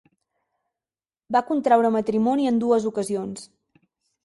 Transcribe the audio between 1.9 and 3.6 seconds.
matrimoni en dues ocasions.